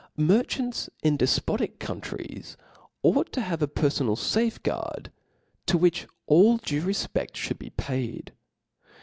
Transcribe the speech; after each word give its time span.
Merchants 0.17 0.89
in 1.03 1.15
defpotic 1.15 1.77
countries 1.77 2.57
ought 3.03 3.31
to 3.33 3.39
have 3.41 3.61
a 3.61 3.67
perfonal 3.67 4.15
fafeguard, 4.17 5.11
to 5.67 5.77
which 5.77 6.07
all 6.25 6.57
due 6.57 6.81
refpeft 6.81 7.37
(hould 7.45 7.59
be 7.59 7.69
paid. 7.69 8.33